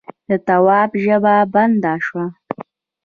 [0.29, 2.25] د تواب ژبه بنده شوه: